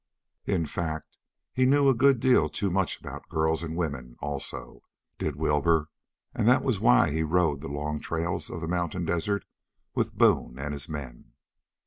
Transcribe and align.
In 0.47 0.65
fact, 0.65 1.19
he 1.53 1.67
knew 1.67 1.87
a 1.87 1.93
good 1.93 2.19
deal 2.19 2.49
too 2.49 2.71
much 2.71 2.99
about 2.99 3.29
girls 3.29 3.61
and 3.61 3.75
women 3.75 4.15
also, 4.19 4.81
did 5.19 5.35
Wilbur, 5.35 5.89
and 6.33 6.47
that 6.47 6.63
was 6.63 6.79
why 6.79 7.11
he 7.11 7.21
rode 7.21 7.61
the 7.61 7.67
long 7.67 7.99
trails 7.99 8.49
of 8.49 8.61
the 8.61 8.67
mountain 8.67 9.05
desert 9.05 9.45
with 9.93 10.17
Boone 10.17 10.57
and 10.57 10.73
his 10.73 10.89
men. 10.89 11.33